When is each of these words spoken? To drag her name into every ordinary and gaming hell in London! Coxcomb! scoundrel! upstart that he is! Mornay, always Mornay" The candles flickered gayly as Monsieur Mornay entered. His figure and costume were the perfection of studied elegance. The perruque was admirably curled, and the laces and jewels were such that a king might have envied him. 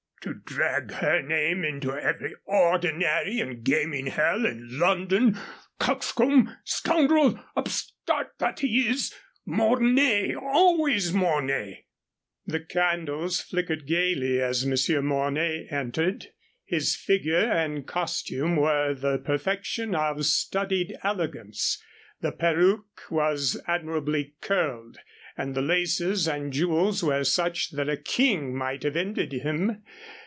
To 0.23 0.35
drag 0.35 0.91
her 0.91 1.19
name 1.23 1.63
into 1.65 1.93
every 1.95 2.35
ordinary 2.45 3.39
and 3.39 3.63
gaming 3.63 4.05
hell 4.05 4.45
in 4.45 4.77
London! 4.77 5.35
Coxcomb! 5.79 6.57
scoundrel! 6.63 7.43
upstart 7.57 8.29
that 8.37 8.59
he 8.59 8.81
is! 8.87 9.11
Mornay, 9.47 10.35
always 10.35 11.11
Mornay" 11.11 11.85
The 12.45 12.59
candles 12.59 13.41
flickered 13.41 13.87
gayly 13.87 14.39
as 14.39 14.63
Monsieur 14.63 15.01
Mornay 15.01 15.65
entered. 15.71 16.27
His 16.65 16.95
figure 16.95 17.51
and 17.51 17.87
costume 17.87 18.57
were 18.57 18.93
the 18.93 19.17
perfection 19.17 19.95
of 19.95 20.23
studied 20.27 20.95
elegance. 21.03 21.81
The 22.19 22.31
perruque 22.31 23.09
was 23.09 23.59
admirably 23.67 24.35
curled, 24.39 24.99
and 25.37 25.55
the 25.55 25.61
laces 25.61 26.27
and 26.27 26.53
jewels 26.53 27.01
were 27.03 27.23
such 27.23 27.71
that 27.71 27.89
a 27.89 27.97
king 27.97 28.55
might 28.55 28.83
have 28.83 28.97
envied 28.97 29.31
him. 29.31 29.81